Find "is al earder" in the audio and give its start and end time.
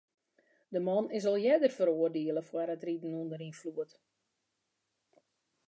1.17-1.73